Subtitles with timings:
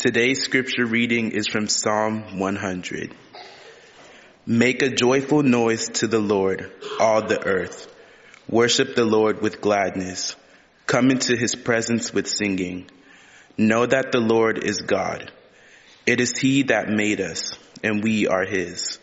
[0.00, 3.14] Today's scripture reading is from Psalm 100.
[4.46, 7.86] Make a joyful noise to the Lord, all the earth.
[8.48, 10.36] Worship the Lord with gladness.
[10.86, 12.88] Come into his presence with singing.
[13.58, 15.30] Know that the Lord is God.
[16.06, 17.52] It is he that made us,
[17.84, 18.98] and we are his.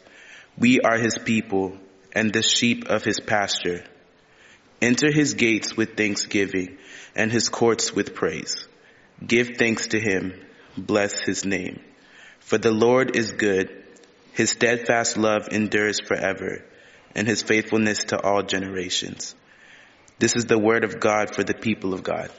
[0.57, 1.77] We are his people,
[2.11, 3.83] and the sheep of his pasture.
[4.81, 6.79] Enter his gates with thanksgiving,
[7.15, 8.67] and his courts with praise.
[9.23, 10.33] Give thanks to him
[10.77, 11.81] bless his name.
[12.39, 13.83] For the Lord is good.
[14.33, 16.63] His steadfast love endures forever
[17.15, 19.35] and his faithfulness to all generations.
[20.19, 22.29] This is the word of God for the people of God.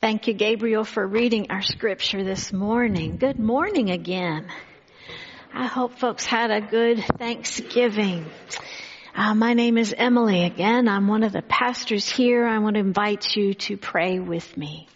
[0.00, 3.18] Thank you, Gabriel, for reading our scripture this morning.
[3.18, 4.48] Good morning again.
[5.52, 8.24] I hope folks had a good Thanksgiving.
[9.14, 10.86] Uh, my name is Emily again.
[10.88, 12.46] I'm one of the pastors here.
[12.46, 14.88] I want to invite you to pray with me.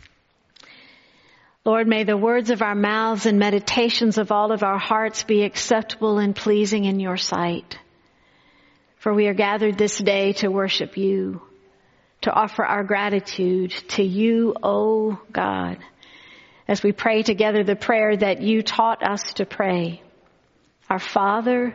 [1.64, 5.42] Lord, may the words of our mouths and meditations of all of our hearts be
[5.42, 7.78] acceptable and pleasing in your sight.
[8.98, 11.42] For we are gathered this day to worship you,
[12.22, 15.78] to offer our gratitude to you, O God,
[16.68, 20.02] as we pray together the prayer that you taught us to pray.
[20.88, 21.74] Our Father,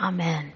[0.00, 0.52] Amen.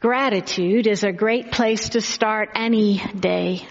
[0.00, 3.66] Gratitude is a great place to start any day.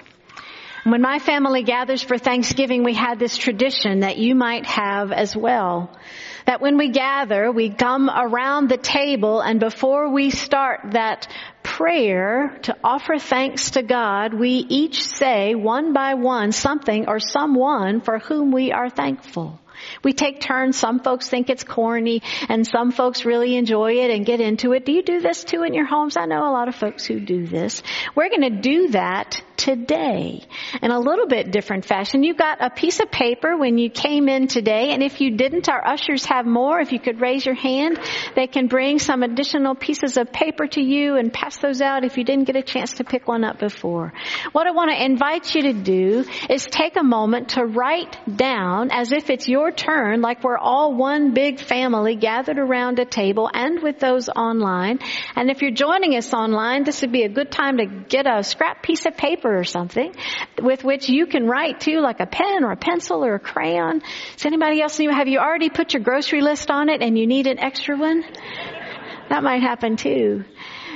[0.83, 5.35] When my family gathers for Thanksgiving, we had this tradition that you might have as
[5.35, 5.97] well.
[6.45, 11.27] That when we gather, we come around the table and before we start that
[11.63, 18.01] prayer to offer thanks to God, we each say one by one something or someone
[18.01, 19.59] for whom we are thankful.
[20.03, 20.77] We take turns.
[20.77, 24.85] Some folks think it's corny and some folks really enjoy it and get into it.
[24.85, 26.17] Do you do this too in your homes?
[26.17, 27.83] I know a lot of folks who do this.
[28.15, 30.43] We're going to do that today
[30.81, 32.23] in a little bit different fashion.
[32.23, 35.69] You got a piece of paper when you came in today and if you didn't,
[35.69, 36.79] our ushers have more.
[36.79, 37.99] If you could raise your hand,
[38.35, 42.17] they can bring some additional pieces of paper to you and pass those out if
[42.17, 44.13] you didn't get a chance to pick one up before.
[44.51, 48.91] What I want to invite you to do is take a moment to write down
[48.91, 53.49] as if it's your turn, like we're all one big family gathered around a table
[53.53, 54.99] and with those online.
[55.35, 58.43] And if you're joining us online, this would be a good time to get a
[58.43, 60.15] scrap piece of paper or something
[60.61, 64.01] with which you can write too, like a pen or a pencil or a crayon.
[64.35, 65.11] Does anybody else know?
[65.11, 68.23] Have you already put your grocery list on it and you need an extra one?
[69.29, 70.45] That might happen too.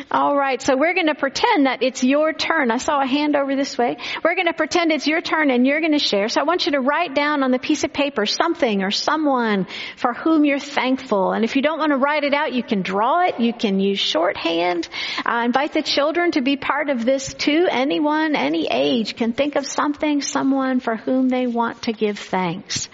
[0.10, 2.72] All right, so we're going to pretend that it's your turn.
[2.72, 3.98] I saw a hand over this way.
[4.24, 6.30] We're going to pretend it's your turn and you're going to share.
[6.30, 9.68] So I want you to write down on the piece of paper something or someone
[9.98, 11.34] for whom you're thankful.
[11.34, 13.42] And if you don't want to write it out, you can draw it.
[13.42, 14.88] You can use shorthand.
[15.26, 17.68] Uh, invite the children to be part of this too.
[17.70, 22.88] Anyone, any age can think of something, someone for whom they want to give thanks.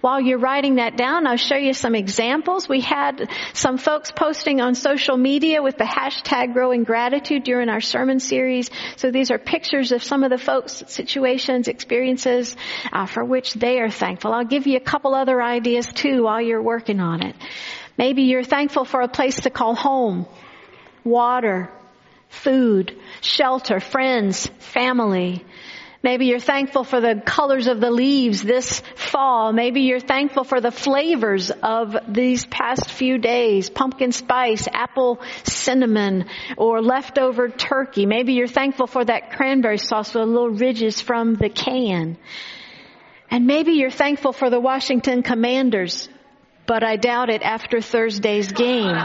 [0.00, 2.68] While you're writing that down, I'll show you some examples.
[2.68, 7.80] We had some folks posting on social media with the hashtag growing gratitude during our
[7.80, 8.70] sermon series.
[8.96, 12.56] So these are pictures of some of the folks' situations, experiences
[12.92, 14.32] uh, for which they are thankful.
[14.32, 17.36] I'll give you a couple other ideas too while you're working on it.
[17.98, 20.26] Maybe you're thankful for a place to call home,
[21.04, 21.70] water,
[22.30, 25.44] food, shelter, friends, family.
[26.02, 29.52] Maybe you're thankful for the colors of the leaves this fall.
[29.52, 33.68] Maybe you're thankful for the flavors of these past few days.
[33.68, 36.24] Pumpkin spice, apple cinnamon,
[36.56, 38.06] or leftover turkey.
[38.06, 42.16] Maybe you're thankful for that cranberry sauce with little ridges from the can.
[43.30, 46.08] And maybe you're thankful for the Washington Commanders,
[46.66, 48.96] but I doubt it after Thursday's game.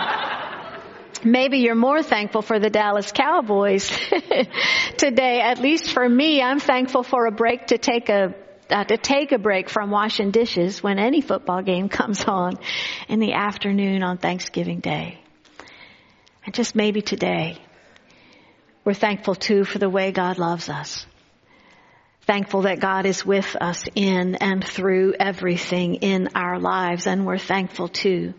[1.23, 3.87] Maybe you're more thankful for the Dallas Cowboys
[4.97, 5.41] today.
[5.41, 8.35] At least for me, I'm thankful for a break to take a
[8.69, 12.57] uh, to take a break from washing dishes when any football game comes on
[13.07, 15.19] in the afternoon on Thanksgiving Day.
[16.45, 17.57] And just maybe today,
[18.83, 21.05] we're thankful too for the way God loves us.
[22.21, 27.37] Thankful that God is with us in and through everything in our lives, and we're
[27.37, 28.33] thankful too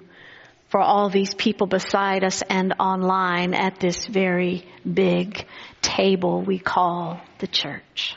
[0.69, 5.47] for all these people beside us and online at this very big
[5.81, 8.17] table we call the church.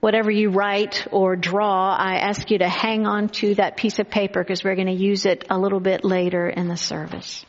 [0.00, 4.08] Whatever you write or draw, I ask you to hang on to that piece of
[4.08, 7.44] paper because we're going to use it a little bit later in the service.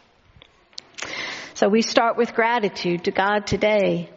[1.54, 4.10] So we start with gratitude to God today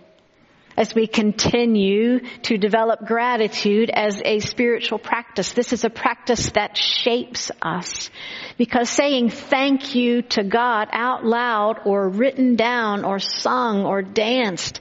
[0.77, 5.53] as we continue to develop gratitude as a spiritual practice.
[5.53, 8.11] This is a practice that shapes us
[8.59, 14.81] because saying thank you to God out loud or written down or sung or danced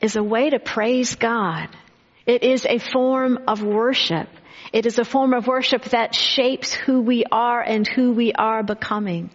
[0.00, 1.68] is a way to praise God.
[2.26, 4.28] It is a form of worship.
[4.72, 8.62] It is a form of worship that shapes who we are and who we are
[8.62, 9.30] becoming.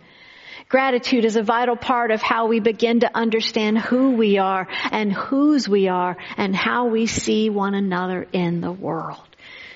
[0.71, 5.11] Gratitude is a vital part of how we begin to understand who we are and
[5.11, 9.19] whose we are and how we see one another in the world.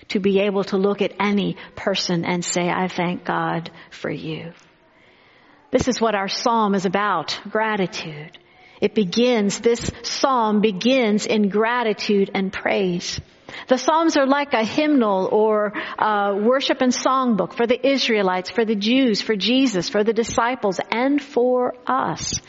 [0.09, 4.53] To be able to look at any person and say, I thank God for you.
[5.69, 8.38] This is what our psalm is about, gratitude.
[8.80, 13.19] It begins, this psalm begins in gratitude and praise.
[13.68, 18.66] The Psalms are like a hymnal or a worship and songbook for the Israelites, for
[18.66, 22.42] the Jews, for Jesus, for the disciples, and for us.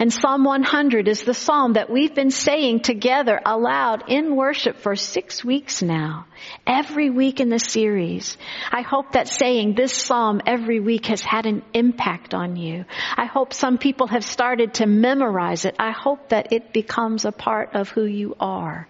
[0.00, 4.94] And Psalm 100 is the psalm that we've been saying together aloud in worship for
[4.94, 6.26] six weeks now.
[6.64, 8.38] Every week in the series.
[8.70, 12.84] I hope that saying this psalm every week has had an impact on you.
[13.16, 15.74] I hope some people have started to memorize it.
[15.80, 18.86] I hope that it becomes a part of who you are.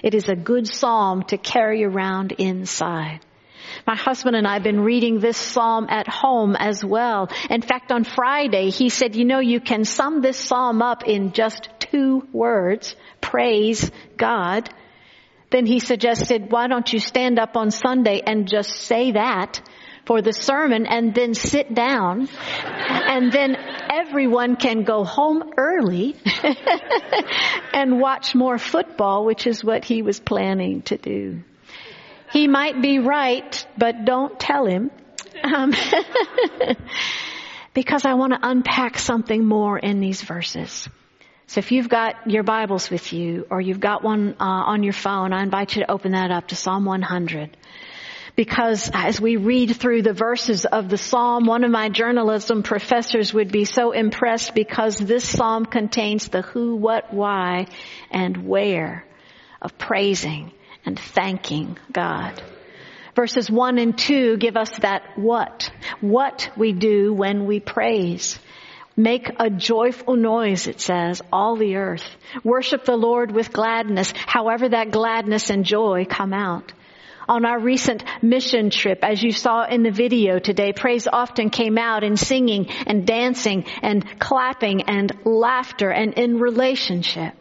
[0.00, 3.18] It is a good psalm to carry around inside.
[3.86, 7.30] My husband and I have been reading this psalm at home as well.
[7.50, 11.32] In fact, on Friday, he said, you know, you can sum this psalm up in
[11.32, 12.96] just two words.
[13.20, 14.70] Praise God.
[15.50, 19.60] Then he suggested, why don't you stand up on Sunday and just say that
[20.06, 22.28] for the sermon and then sit down
[22.64, 23.56] and then
[23.90, 26.16] everyone can go home early
[27.72, 31.42] and watch more football, which is what he was planning to do.
[32.32, 34.90] He might be right, but don't tell him.
[35.44, 35.74] Um,
[37.74, 40.88] because I want to unpack something more in these verses.
[41.46, 44.94] So if you've got your Bibles with you or you've got one uh, on your
[44.94, 47.54] phone, I invite you to open that up to Psalm 100.
[48.34, 53.34] Because as we read through the verses of the Psalm, one of my journalism professors
[53.34, 57.66] would be so impressed because this Psalm contains the who, what, why,
[58.10, 59.04] and where
[59.60, 60.50] of praising
[60.84, 62.42] and thanking God.
[63.14, 65.70] Verses 1 and 2 give us that what.
[66.00, 68.38] What we do when we praise.
[68.96, 72.04] Make a joyful noise, it says, all the earth.
[72.44, 76.72] Worship the Lord with gladness, however that gladness and joy come out.
[77.28, 81.78] On our recent mission trip, as you saw in the video today, praise often came
[81.78, 87.34] out in singing and dancing and clapping and laughter and in relationship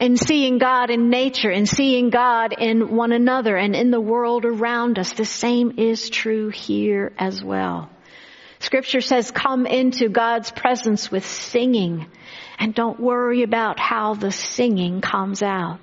[0.00, 4.46] and seeing God in nature and seeing God in one another and in the world
[4.46, 5.12] around us.
[5.12, 7.90] The same is true here as well.
[8.60, 12.06] Scripture says come into God's presence with singing
[12.58, 15.78] and don't worry about how the singing comes out.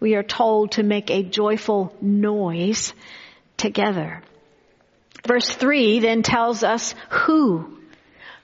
[0.00, 2.94] We are told to make a joyful noise
[3.56, 4.22] together.
[5.26, 7.78] Verse three then tells us who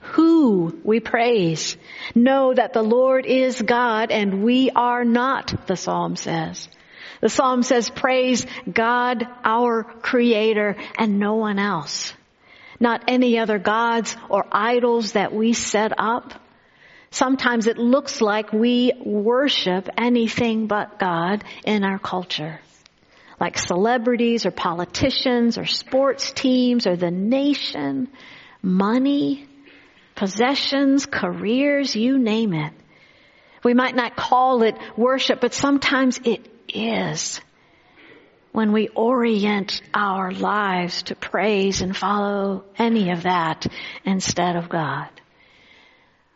[0.01, 1.77] who we praise.
[2.15, 6.67] Know that the Lord is God and we are not, the psalm says.
[7.21, 12.13] The psalm says praise God, our creator and no one else.
[12.79, 16.33] Not any other gods or idols that we set up.
[17.11, 22.61] Sometimes it looks like we worship anything but God in our culture.
[23.39, 28.07] Like celebrities or politicians or sports teams or the nation,
[28.61, 29.48] money,
[30.19, 32.73] possessions, careers, you name it.
[33.63, 37.39] We might not call it worship, but sometimes it is.
[38.51, 43.65] When we orient our lives to praise and follow any of that
[44.03, 45.07] instead of God.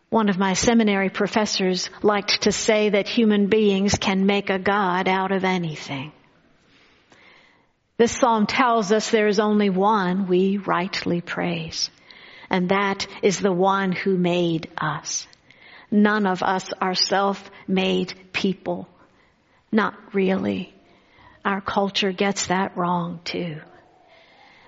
[0.10, 5.10] One of my seminary professors liked to say that human beings can make a God
[5.10, 6.14] out of anything.
[7.98, 11.90] This psalm tells us there is only one we rightly praise
[12.54, 15.26] and that is the one who made us.
[15.90, 18.88] None of us are self-made people.
[19.72, 20.72] Not really.
[21.44, 23.58] Our culture gets that wrong too.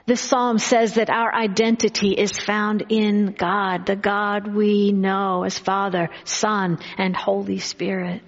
[0.08, 5.60] The psalm says that our identity is found in God, the God we know as
[5.60, 8.24] Father, Son, and Holy Spirit.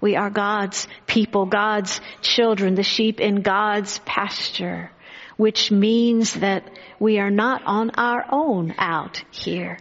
[0.00, 4.90] We are God's people, God's children, the sheep in God's pasture.
[5.36, 6.64] Which means that
[6.98, 9.78] we are not on our own out here.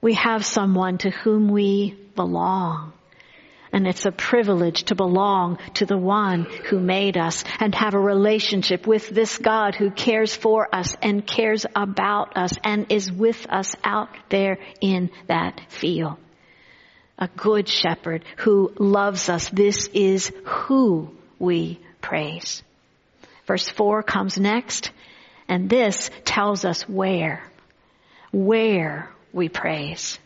[0.00, 2.92] We have someone to whom we belong.
[3.72, 7.98] And it's a privilege to belong to the one who made us and have a
[7.98, 13.46] relationship with this God who cares for us and cares about us and is with
[13.48, 16.18] us out there in that field.
[17.18, 19.48] A good shepherd who loves us.
[19.48, 22.62] This is who we praise.
[23.52, 24.92] Verse four comes next
[25.46, 27.44] and this tells us where,
[28.30, 30.18] where we praise.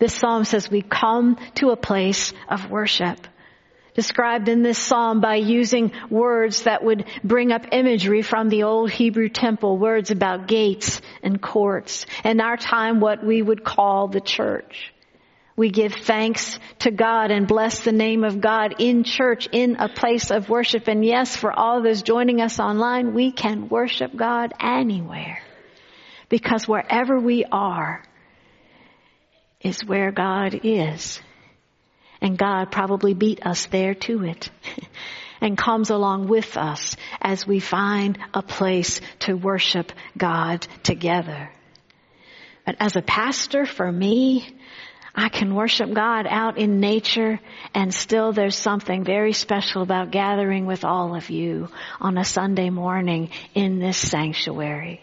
[0.00, 3.28] This psalm says we come to a place of worship.
[3.94, 8.90] Described in this psalm by using words that would bring up imagery from the old
[8.90, 14.20] Hebrew temple, words about gates and courts, and our time, what we would call the
[14.20, 14.92] church.
[15.58, 19.88] We give thanks to God and bless the name of God in church, in a
[19.88, 20.86] place of worship.
[20.86, 25.40] And yes, for all those joining us online, we can worship God anywhere.
[26.28, 28.04] Because wherever we are,
[29.60, 31.20] is where God is.
[32.20, 34.50] And God probably beat us there to it
[35.40, 41.50] and comes along with us as we find a place to worship God together.
[42.64, 44.54] But as a pastor, for me,
[45.18, 47.40] I can worship God out in nature
[47.74, 51.70] and still there's something very special about gathering with all of you
[52.00, 55.00] on a Sunday morning in this sanctuary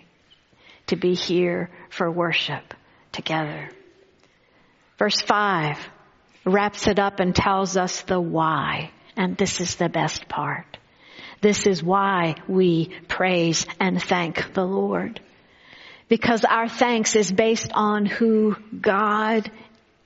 [0.88, 2.74] to be here for worship
[3.12, 3.70] together.
[4.98, 5.78] Verse 5
[6.46, 8.92] wraps it up and tells us the why.
[9.18, 10.78] And this is the best part.
[11.42, 15.20] This is why we praise and thank the Lord.
[16.08, 19.52] Because our thanks is based on who God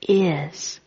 [0.02, 0.80] is.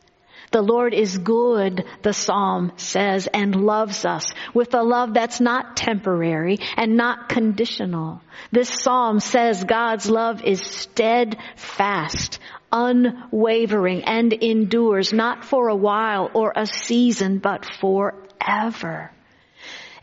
[0.53, 5.75] The Lord is good, the psalm says, and loves us with a love that's not
[5.75, 8.21] temporary and not conditional.
[8.51, 12.37] This psalm says God's love is steadfast,
[12.71, 19.09] unwavering, and endures not for a while or a season, but forever.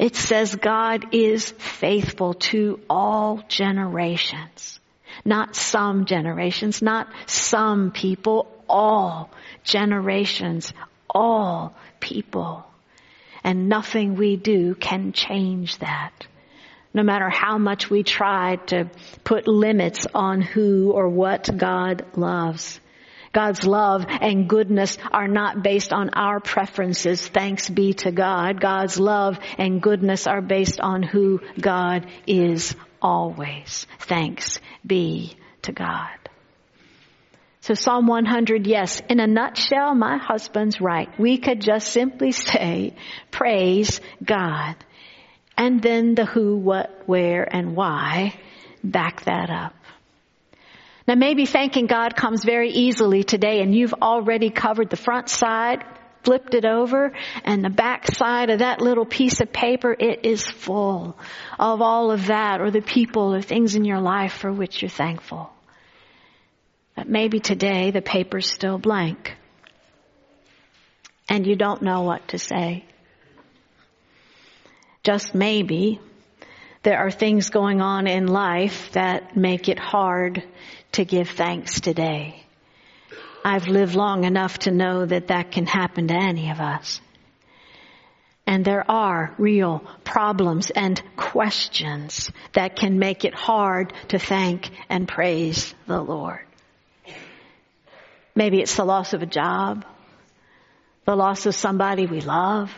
[0.00, 4.80] It says God is faithful to all generations.
[5.24, 9.30] Not some generations, not some people, all
[9.64, 10.72] generations,
[11.08, 12.64] all people.
[13.42, 16.12] And nothing we do can change that.
[16.92, 18.90] No matter how much we try to
[19.24, 22.80] put limits on who or what God loves.
[23.32, 28.60] God's love and goodness are not based on our preferences, thanks be to God.
[28.60, 33.86] God's love and goodness are based on who God is always.
[34.00, 36.19] Thanks be to God.
[37.62, 41.08] So Psalm 100, yes, in a nutshell, my husband's right.
[41.18, 42.94] We could just simply say,
[43.30, 44.76] praise God.
[45.58, 48.34] And then the who, what, where, and why
[48.82, 49.74] back that up.
[51.06, 55.84] Now maybe thanking God comes very easily today and you've already covered the front side,
[56.22, 57.12] flipped it over,
[57.44, 61.18] and the back side of that little piece of paper, it is full
[61.58, 64.88] of all of that or the people or things in your life for which you're
[64.88, 65.50] thankful.
[67.00, 69.34] But maybe today the paper's still blank.
[71.30, 72.84] And you don't know what to say.
[75.02, 75.98] Just maybe
[76.82, 80.44] there are things going on in life that make it hard
[80.92, 82.44] to give thanks today.
[83.42, 87.00] I've lived long enough to know that that can happen to any of us.
[88.46, 95.08] And there are real problems and questions that can make it hard to thank and
[95.08, 96.40] praise the Lord.
[98.40, 99.84] Maybe it's the loss of a job,
[101.04, 102.72] the loss of somebody we love.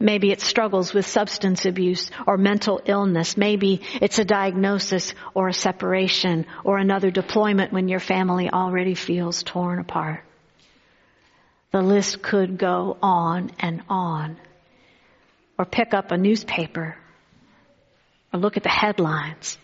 [0.00, 3.36] Maybe it's struggles with substance abuse or mental illness.
[3.36, 9.44] Maybe it's a diagnosis or a separation or another deployment when your family already feels
[9.44, 10.24] torn apart.
[11.70, 14.38] The list could go on and on.
[15.56, 16.96] Or pick up a newspaper
[18.32, 19.56] or look at the headlines.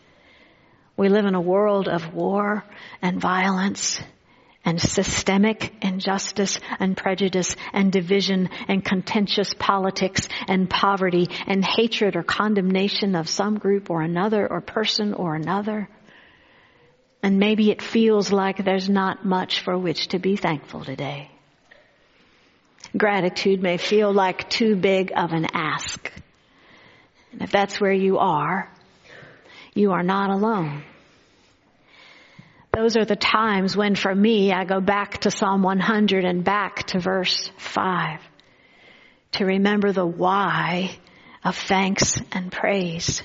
[0.96, 2.62] We live in a world of war
[3.02, 4.00] and violence
[4.64, 12.22] and systemic injustice and prejudice and division and contentious politics and poverty and hatred or
[12.22, 15.88] condemnation of some group or another or person or another.
[17.22, 21.30] And maybe it feels like there's not much for which to be thankful today.
[22.96, 26.12] Gratitude may feel like too big of an ask.
[27.32, 28.70] And if that's where you are,
[29.74, 30.84] you are not alone.
[32.74, 36.84] Those are the times when for me I go back to Psalm 100 and back
[36.88, 38.20] to verse 5
[39.32, 40.90] to remember the why
[41.44, 43.22] of thanks and praise.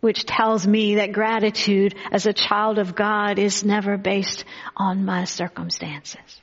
[0.00, 4.44] which tells me that gratitude as a child of God is never based
[4.76, 6.40] on my circumstances.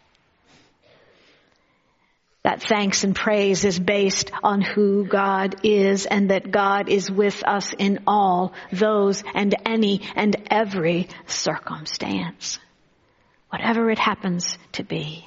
[2.44, 7.44] That thanks and praise is based on who God is and that God is with
[7.46, 12.60] us in all those and any and every circumstance.
[13.50, 15.26] Whatever it happens to be.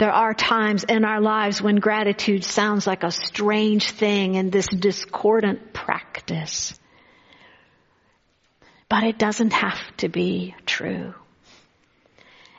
[0.00, 4.66] There are times in our lives when gratitude sounds like a strange thing in this
[4.66, 6.78] discordant practice.
[8.88, 11.14] But it doesn't have to be true.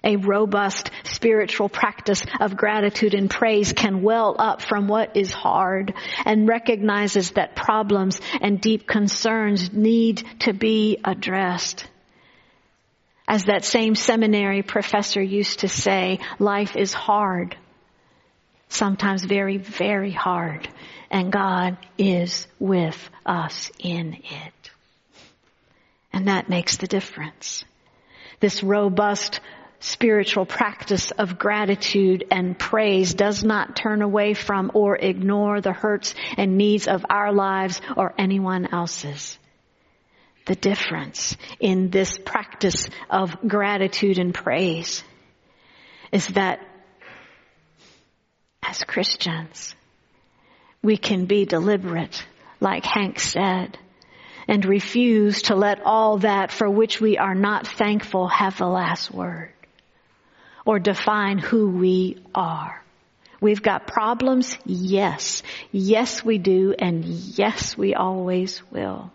[0.03, 5.93] A robust spiritual practice of gratitude and praise can well up from what is hard
[6.25, 11.85] and recognizes that problems and deep concerns need to be addressed.
[13.27, 17.55] As that same seminary professor used to say, life is hard.
[18.69, 20.67] Sometimes very, very hard.
[21.11, 24.71] And God is with us in it.
[26.11, 27.63] And that makes the difference.
[28.39, 29.39] This robust
[29.81, 36.13] spiritual practice of gratitude and praise does not turn away from or ignore the hurts
[36.37, 39.37] and needs of our lives or anyone else's.
[40.45, 45.03] The difference in this practice of gratitude and praise
[46.11, 46.59] is that
[48.63, 49.75] as Christians,
[50.83, 52.23] we can be deliberate,
[52.59, 53.77] like Hank said,
[54.47, 59.11] and refuse to let all that for which we are not thankful have the last
[59.11, 59.51] word
[60.65, 62.83] or define who we are.
[63.39, 64.57] We've got problems?
[64.65, 65.41] Yes.
[65.71, 66.75] Yes, we do.
[66.77, 69.11] And yes, we always will.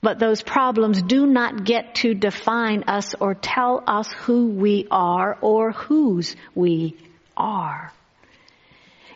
[0.00, 5.38] But those problems do not get to define us or tell us who we are
[5.40, 6.96] or whose we
[7.36, 7.92] are.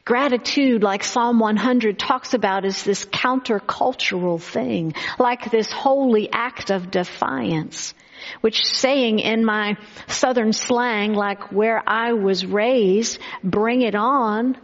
[0.07, 6.93] Gratitude, like Psalm 100 talks about, is this countercultural thing, like this holy act of
[6.93, 7.93] defiance,
[8.41, 14.57] which saying in my southern slang, like where I was raised, bring it on,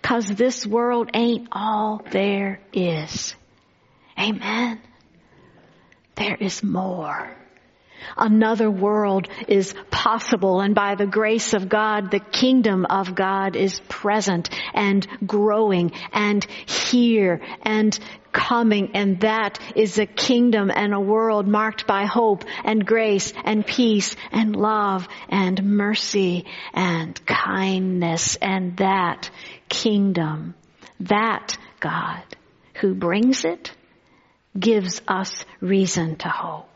[0.00, 3.34] cause this world ain't all there is.
[4.16, 4.80] Amen.
[6.14, 7.36] There is more.
[8.16, 13.80] Another world is possible and by the grace of God, the kingdom of God is
[13.88, 17.98] present and growing and here and
[18.34, 23.64] coming and that is a kingdom and a world marked by hope and grace and
[23.64, 29.30] peace and love and mercy and kindness and that
[29.68, 30.54] kingdom,
[31.00, 32.22] that God
[32.74, 33.72] who brings it
[34.58, 36.73] gives us reason to hope.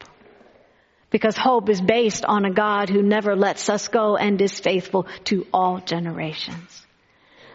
[1.11, 5.07] Because hope is based on a God who never lets us go and is faithful
[5.25, 6.87] to all generations.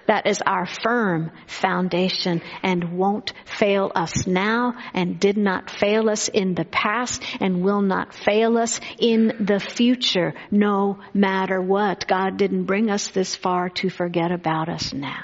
[0.05, 6.27] That is our firm foundation and won't fail us now and did not fail us
[6.27, 12.07] in the past and will not fail us in the future no matter what.
[12.07, 15.23] God didn't bring us this far to forget about us now.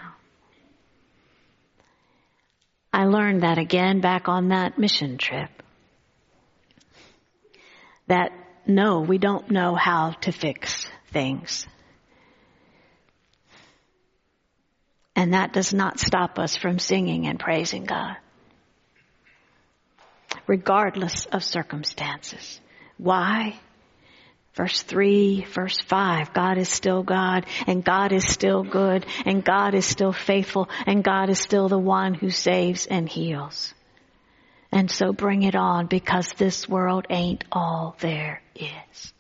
[2.94, 5.50] I learned that again back on that mission trip.
[8.10, 8.32] That
[8.68, 11.66] no, we don't know how to fix things.
[15.16, 18.18] And that does not stop us from singing and praising God.
[20.48, 22.62] Regardless of circumstances.
[22.98, 23.60] Why?
[24.56, 29.74] Verse 3, verse 5, God is still God and God is still good and God
[29.74, 33.74] is still faithful and God is still the one who saves and heals.
[34.72, 39.14] And so bring it on because this world ain't all there is.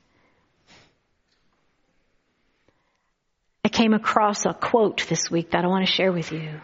[3.65, 6.61] I came across a quote this week that I want to share with you.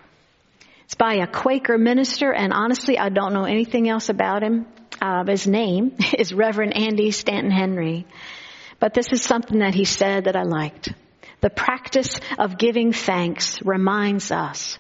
[0.85, 4.67] It's by a Quaker minister and honestly I don't know anything else about him.
[5.01, 8.05] Uh, his name is Reverend Andy Stanton Henry.
[8.79, 10.93] But this is something that he said that I liked.
[11.41, 14.77] The practice of giving thanks reminds us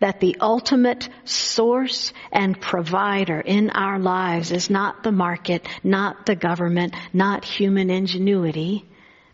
[0.00, 6.36] that the ultimate source and provider in our lives is not the market, not the
[6.36, 8.84] government, not human ingenuity,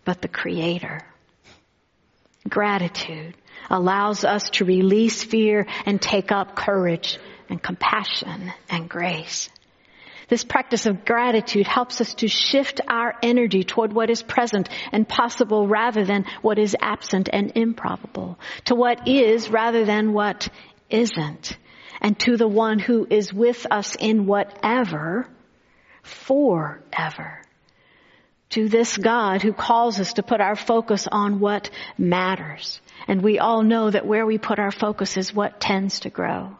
[0.05, 1.01] but the creator.
[2.49, 3.35] Gratitude
[3.71, 9.49] allows us to release fear and take up courage and compassion and grace.
[10.33, 15.07] This practice of gratitude helps us to shift our energy toward what is present and
[15.07, 20.49] possible rather than what is absent and improbable, to what is rather than what
[20.89, 21.59] isn't,
[22.01, 25.29] and to the one who is with us in whatever
[26.03, 27.43] forever.
[28.53, 31.69] To this God who calls us to put our focus on what
[31.99, 32.81] matters.
[33.07, 36.57] And we all know that where we put our focus is what tends to grow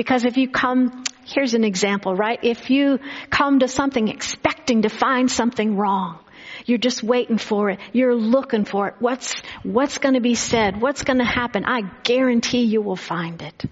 [0.00, 2.38] Because if you come, here's an example, right?
[2.42, 6.20] If you come to something expecting to find something wrong,
[6.64, 7.80] you're just waiting for it.
[7.92, 8.94] You're looking for it.
[8.98, 10.80] What's, what's to be said?
[10.80, 11.66] What's to happen?
[11.66, 13.64] I guarantee you will find it.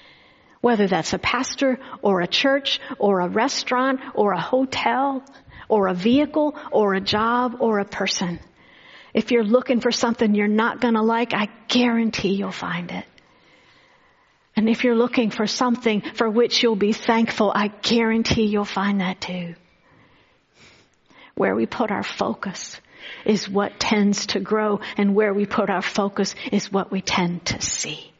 [0.62, 5.22] Whether that's a pastor or a church or a restaurant or a hotel
[5.68, 8.40] or a vehicle or a job or a person.
[9.14, 13.04] If you're looking for something you're not to like, I guarantee you'll find it.
[14.58, 19.00] And if you're looking for something for which you'll be thankful, I guarantee you'll find
[19.00, 19.54] that too.
[21.36, 22.80] Where we put our focus
[23.24, 27.46] is what tends to grow and where we put our focus is what we tend
[27.46, 28.12] to see.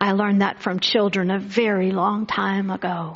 [0.00, 3.14] I learned that from children a very long time ago.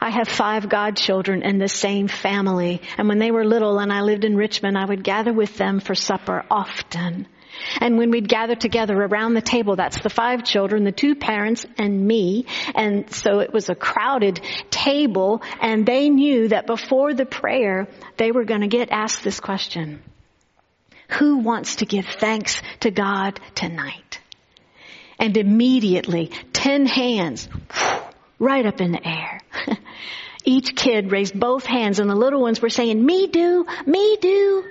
[0.00, 4.02] I have five godchildren in the same family, and when they were little and I
[4.02, 7.26] lived in Richmond, I would gather with them for supper often.
[7.80, 11.66] And when we'd gather together around the table, that's the five children, the two parents
[11.78, 12.46] and me.
[12.74, 18.32] And so it was a crowded table and they knew that before the prayer, they
[18.32, 20.02] were going to get asked this question.
[21.18, 24.20] Who wants to give thanks to God tonight?
[25.18, 27.48] And immediately, ten hands,
[28.38, 29.40] right up in the air.
[30.44, 34.64] Each kid raised both hands and the little ones were saying, me do, me do.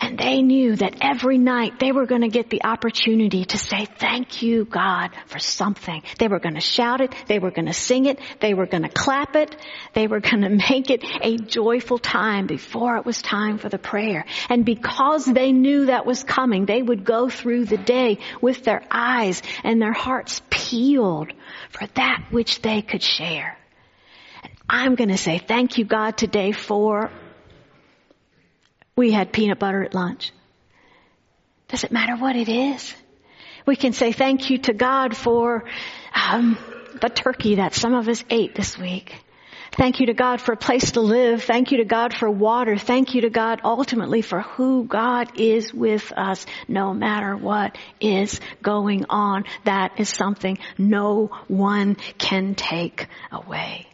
[0.00, 3.84] And they knew that every night they were going to get the opportunity to say,
[3.84, 6.02] thank you, God, for something.
[6.18, 7.14] They were going to shout it.
[7.26, 8.18] They were going to sing it.
[8.40, 9.54] They were going to clap it.
[9.92, 13.78] They were going to make it a joyful time before it was time for the
[13.78, 14.24] prayer.
[14.48, 18.82] And because they knew that was coming, they would go through the day with their
[18.90, 21.32] eyes and their hearts peeled
[21.68, 23.58] for that which they could share.
[24.68, 27.10] I'm going to say thank you, God, today for
[29.00, 30.30] we had peanut butter at lunch.
[31.68, 32.94] Does it matter what it is.
[33.66, 35.64] We can say thank you to God for
[36.14, 36.58] um,
[37.00, 39.14] the turkey that some of us ate this week.
[39.72, 41.44] Thank you to God for a place to live.
[41.44, 42.76] Thank you to God for water.
[42.76, 48.38] Thank you to God ultimately for who God is with us no matter what is
[48.62, 49.44] going on.
[49.64, 53.89] That is something no one can take away.